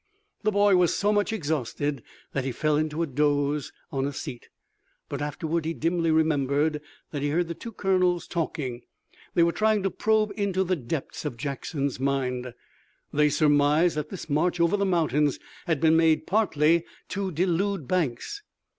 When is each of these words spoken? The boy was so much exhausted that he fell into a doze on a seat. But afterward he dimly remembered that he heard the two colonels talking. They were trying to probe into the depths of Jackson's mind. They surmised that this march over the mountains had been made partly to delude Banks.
The 0.41 0.51
boy 0.51 0.77
was 0.77 0.95
so 0.97 1.13
much 1.13 1.31
exhausted 1.31 2.01
that 2.33 2.43
he 2.43 2.51
fell 2.51 2.75
into 2.75 3.03
a 3.03 3.05
doze 3.05 3.71
on 3.91 4.07
a 4.07 4.11
seat. 4.13 4.49
But 5.09 5.21
afterward 5.21 5.63
he 5.63 5.75
dimly 5.75 6.09
remembered 6.09 6.81
that 7.11 7.21
he 7.21 7.29
heard 7.29 7.47
the 7.47 7.53
two 7.53 7.71
colonels 7.71 8.25
talking. 8.25 8.81
They 9.35 9.43
were 9.43 9.51
trying 9.51 9.83
to 9.83 9.91
probe 9.91 10.31
into 10.35 10.63
the 10.63 10.75
depths 10.75 11.23
of 11.23 11.37
Jackson's 11.37 11.99
mind. 11.99 12.55
They 13.13 13.29
surmised 13.29 13.95
that 13.95 14.09
this 14.09 14.27
march 14.27 14.59
over 14.59 14.75
the 14.75 14.85
mountains 14.87 15.37
had 15.67 15.79
been 15.79 15.95
made 15.97 16.25
partly 16.25 16.83
to 17.09 17.31
delude 17.31 17.87
Banks. 17.87 18.41